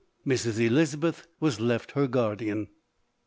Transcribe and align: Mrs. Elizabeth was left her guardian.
Mrs. 0.25 0.59
Elizabeth 0.59 1.27
was 1.39 1.59
left 1.59 1.91
her 1.91 2.07
guardian. 2.07 2.69